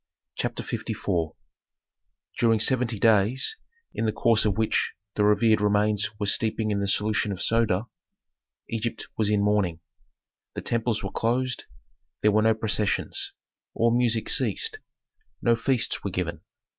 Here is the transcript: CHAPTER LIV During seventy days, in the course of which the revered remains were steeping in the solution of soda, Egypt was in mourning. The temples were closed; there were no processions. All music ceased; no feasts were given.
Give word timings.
CHAPTER 0.35 0.63
LIV 0.63 0.97
During 2.39 2.59
seventy 2.59 2.97
days, 2.97 3.55
in 3.93 4.05
the 4.07 4.11
course 4.11 4.45
of 4.45 4.57
which 4.57 4.93
the 5.13 5.23
revered 5.23 5.61
remains 5.61 6.17
were 6.19 6.25
steeping 6.25 6.71
in 6.71 6.79
the 6.79 6.87
solution 6.87 7.31
of 7.31 7.39
soda, 7.39 7.85
Egypt 8.67 9.07
was 9.15 9.29
in 9.29 9.43
mourning. 9.43 9.79
The 10.55 10.61
temples 10.61 11.03
were 11.03 11.11
closed; 11.11 11.65
there 12.23 12.31
were 12.31 12.41
no 12.41 12.55
processions. 12.55 13.33
All 13.75 13.95
music 13.95 14.27
ceased; 14.27 14.79
no 15.39 15.55
feasts 15.55 16.03
were 16.03 16.09
given. 16.09 16.41